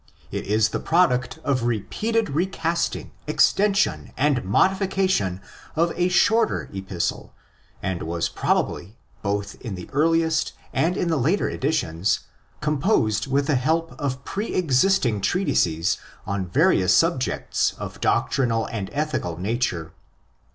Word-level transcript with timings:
It 0.31 0.47
is 0.47 0.69
the 0.69 0.79
product 0.79 1.37
of 1.43 1.61
repeated 1.65 2.31
recasting, 2.31 3.11
extension, 3.27 4.13
and 4.17 4.37
modifi 4.37 4.89
cation 4.89 5.41
of 5.75 5.91
a 5.95 6.09
shorter'' 6.09 6.67
Epistle," 6.73 7.35
and 7.83 8.01
was 8.01 8.27
probably, 8.27 8.97
both 9.21 9.61
in 9.61 9.75
the 9.75 9.87
earliest 9.93 10.53
and 10.73 10.97
in 10.97 11.09
the 11.09 11.17
later 11.17 11.51
editions, 11.51 12.21
composed 12.61 13.27
with 13.27 13.45
the 13.45 13.53
help 13.53 13.91
of 13.99 14.25
pre 14.25 14.55
existing 14.55 15.21
treatises 15.21 15.99
on 16.25 16.47
various 16.47 16.95
subjects 16.95 17.75
of 17.77 18.01
doctrinal 18.01 18.65
and 18.71 18.89
ethical 18.93 19.37
nature. 19.37 19.93